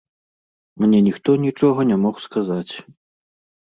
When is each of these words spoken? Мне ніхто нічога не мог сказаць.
Мне 0.85 1.03
ніхто 1.09 1.37
нічога 1.45 1.89
не 1.93 1.97
мог 2.09 2.15
сказаць. 2.29 2.69